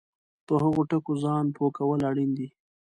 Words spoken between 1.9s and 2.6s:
اړین دي